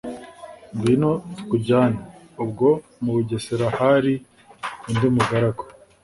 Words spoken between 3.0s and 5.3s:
mu bugesera hari undi